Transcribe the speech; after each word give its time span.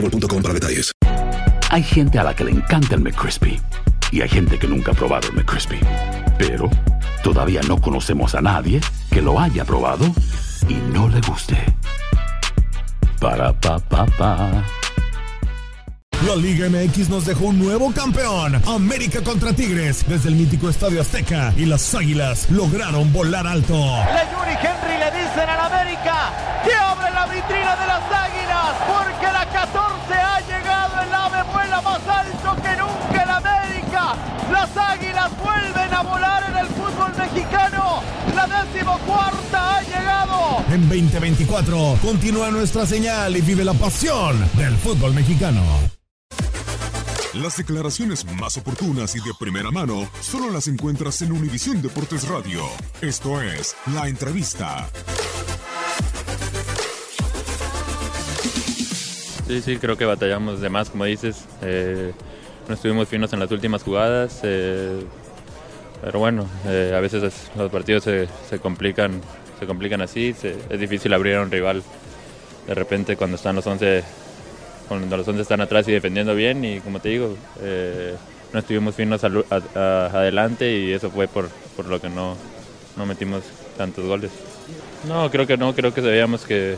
boostmobile.com 0.00 0.42
para 0.42 0.54
detalles. 0.54 0.92
Hay 1.70 1.82
gente 1.82 2.18
a 2.18 2.24
la 2.24 2.34
que 2.34 2.44
le 2.44 2.52
encanta 2.52 2.94
el 2.94 3.00
McCrispy 3.00 3.60
y 4.12 4.20
hay 4.20 4.28
gente 4.28 4.58
que 4.58 4.66
nunca 4.66 4.92
ha 4.92 4.94
probado 4.94 5.28
el 5.28 5.34
McCrispy. 5.34 5.80
Pero 6.38 6.70
todavía 7.22 7.60
no 7.62 7.80
conocemos 7.80 8.34
a 8.34 8.40
nadie 8.40 8.80
que 9.10 9.20
lo 9.20 9.38
haya 9.40 9.64
probado 9.64 10.06
y 10.68 10.74
no 10.92 11.08
le 11.08 11.20
guste. 11.20 11.56
Para 13.20 13.52
pa 13.52 13.78
pa 13.78 14.06
pa. 14.06 14.64
La 16.24 16.34
Liga 16.34 16.68
MX 16.68 17.10
nos 17.10 17.26
dejó 17.26 17.46
un 17.46 17.58
nuevo 17.58 17.92
campeón. 17.92 18.60
América 18.66 19.22
contra 19.22 19.52
Tigres 19.52 20.04
desde 20.08 20.30
el 20.30 20.36
mítico 20.36 20.70
Estadio 20.70 21.00
Azteca 21.02 21.52
y 21.56 21.66
las 21.66 21.94
Águilas 21.94 22.50
lograron 22.50 23.12
volar 23.12 23.46
alto. 23.46 23.74
La 23.74 24.24
Yuri 24.32 24.56
Henry 24.62 24.98
le 24.98 25.10
dicen 25.10 25.48
al 25.48 25.60
América 25.60 26.05
Las 34.66 34.98
Águilas 34.98 35.30
vuelven 35.38 35.94
a 35.94 36.02
volar 36.02 36.50
en 36.50 36.56
el 36.56 36.66
fútbol 36.66 37.12
mexicano. 37.16 38.02
La 38.34 38.46
decimocuarta 38.46 39.76
ha 39.76 39.82
llegado. 39.82 40.64
En 40.72 40.88
2024 40.88 41.98
continúa 42.02 42.50
nuestra 42.50 42.84
señal 42.84 43.36
y 43.36 43.42
vive 43.42 43.64
la 43.64 43.74
pasión 43.74 44.36
del 44.56 44.76
fútbol 44.76 45.14
mexicano. 45.14 45.62
Las 47.34 47.58
declaraciones 47.58 48.24
más 48.40 48.56
oportunas 48.56 49.14
y 49.14 49.20
de 49.20 49.32
primera 49.38 49.70
mano 49.70 50.08
solo 50.20 50.50
las 50.50 50.66
encuentras 50.66 51.22
en 51.22 51.32
Univisión 51.32 51.80
Deportes 51.80 52.26
Radio. 52.26 52.62
Esto 53.00 53.40
es 53.42 53.76
La 53.94 54.08
Entrevista. 54.08 54.88
Sí, 59.46 59.62
sí, 59.62 59.76
creo 59.76 59.96
que 59.96 60.06
batallamos 60.06 60.60
de 60.60 60.68
más, 60.70 60.90
como 60.90 61.04
dices. 61.04 61.44
Eh, 61.62 62.12
no 62.68 62.74
estuvimos 62.74 63.08
finos 63.08 63.32
en 63.32 63.40
las 63.40 63.50
últimas 63.50 63.82
jugadas. 63.82 64.40
eh, 64.42 65.00
pero 66.02 66.18
bueno, 66.18 66.46
eh, 66.66 66.92
a 66.96 67.00
veces 67.00 67.22
es- 67.22 67.50
los 67.56 67.70
partidos 67.70 68.04
se, 68.04 68.28
se 68.48 68.58
complican 68.58 69.20
se 69.58 69.66
complican 69.66 70.02
así. 70.02 70.34
es 70.70 70.78
difícil 70.80 71.12
abrir 71.14 71.36
a 71.36 71.42
un 71.42 71.50
rival 71.50 71.82
de 72.66 72.74
repente 72.74 73.16
cuando 73.16 73.36
están 73.36 73.56
los 73.56 73.66
11 73.66 74.04
cuando 74.88 75.16
los 75.16 75.26
11 75.26 75.42
están 75.42 75.60
atrás 75.62 75.88
y 75.88 75.92
defendiendo 75.92 76.34
bien. 76.34 76.64
Y 76.64 76.80
como 76.80 77.00
te 77.00 77.08
digo, 77.08 77.36
eh, 77.62 78.14
no 78.52 78.58
estuvimos 78.60 78.94
finos 78.94 79.22
adelante 79.24 80.70
y 80.78 80.92
eso 80.92 81.10
fue 81.10 81.26
por, 81.26 81.48
por 81.76 81.86
lo 81.86 82.00
que 82.00 82.08
no, 82.08 82.36
no 82.96 83.06
metimos 83.06 83.42
tantos 83.78 84.04
goles. 84.04 84.30
No, 85.08 85.30
creo 85.30 85.46
que 85.46 85.56
no, 85.56 85.74
creo 85.74 85.92
que 85.94 86.02
sabíamos 86.02 86.44
que, 86.44 86.76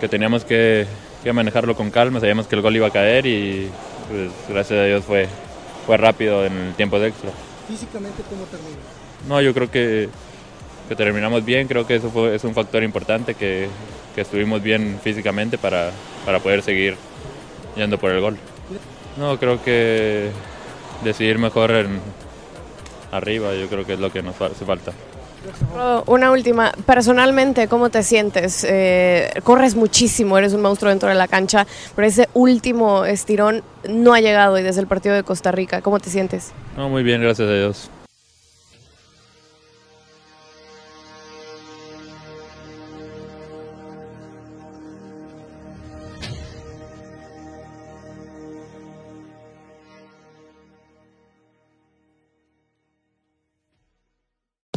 que 0.00 0.08
teníamos 0.08 0.44
que, 0.44 0.86
que 1.24 1.32
manejarlo 1.32 1.74
con 1.74 1.90
calma, 1.90 2.20
sabíamos 2.20 2.46
que 2.46 2.56
el 2.56 2.62
gol 2.62 2.76
iba 2.76 2.86
a 2.88 2.90
caer 2.92 3.26
y 3.26 3.70
pues, 4.10 4.30
gracias 4.48 4.78
a 4.78 4.84
Dios 4.84 5.04
fue, 5.04 5.28
fue 5.86 5.96
rápido 5.96 6.44
en 6.44 6.52
el 6.52 6.74
tiempo 6.74 6.98
de 6.98 7.08
extra. 7.08 7.30
Físicamente, 7.68 8.22
¿cómo 8.28 8.44
termina? 8.44 8.76
No, 9.28 9.40
yo 9.40 9.54
creo 9.54 9.70
que, 9.70 10.08
que 10.88 10.96
terminamos 10.96 11.44
bien, 11.44 11.68
creo 11.68 11.86
que 11.86 11.96
eso 11.96 12.10
fue, 12.10 12.34
es 12.34 12.42
un 12.42 12.54
factor 12.54 12.82
importante, 12.82 13.34
que, 13.34 13.68
que 14.14 14.22
estuvimos 14.22 14.62
bien 14.62 14.98
físicamente 15.02 15.58
para, 15.58 15.92
para 16.26 16.40
poder 16.40 16.62
seguir 16.62 16.96
yendo 17.76 17.98
por 17.98 18.10
el 18.10 18.20
gol. 18.20 18.36
No, 19.16 19.38
creo 19.38 19.62
que 19.62 20.30
decidir 21.04 21.38
mejor 21.38 21.70
en 21.70 22.00
arriba, 23.12 23.54
yo 23.54 23.68
creo 23.68 23.86
que 23.86 23.94
es 23.94 24.00
lo 24.00 24.12
que 24.12 24.22
nos 24.22 24.40
hace 24.40 24.64
falta. 24.64 24.92
Una 26.06 26.30
última, 26.30 26.72
personalmente, 26.86 27.68
¿cómo 27.68 27.90
te 27.90 28.02
sientes? 28.02 28.64
Eh, 28.68 29.30
corres 29.42 29.74
muchísimo, 29.74 30.36
eres 30.36 30.52
un 30.52 30.62
monstruo 30.62 30.90
dentro 30.90 31.08
de 31.08 31.14
la 31.14 31.28
cancha, 31.28 31.66
pero 31.96 32.06
ese 32.06 32.28
último 32.34 33.04
estirón 33.04 33.62
no 33.88 34.12
ha 34.12 34.20
llegado 34.20 34.58
y 34.58 34.62
desde 34.62 34.80
el 34.80 34.86
partido 34.86 35.14
de 35.14 35.22
Costa 35.22 35.52
Rica, 35.52 35.80
¿cómo 35.80 35.98
te 35.98 36.10
sientes? 36.10 36.52
No, 36.76 36.88
muy 36.88 37.02
bien, 37.02 37.22
gracias 37.22 37.48
a 37.48 37.52
Dios. 37.52 37.90